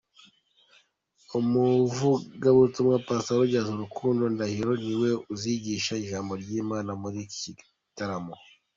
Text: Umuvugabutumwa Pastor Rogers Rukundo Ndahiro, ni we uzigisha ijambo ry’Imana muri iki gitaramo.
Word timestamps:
Umuvugabutumwa 1.39 2.95
Pastor 3.07 3.35
Rogers 3.39 3.69
Rukundo 3.83 4.23
Ndahiro, 4.33 4.73
ni 4.83 4.95
we 5.01 5.09
uzigisha 5.33 5.93
ijambo 6.03 6.31
ry’Imana 6.41 6.91
muri 7.01 7.17
iki 7.25 7.49
gitaramo. 7.59 8.33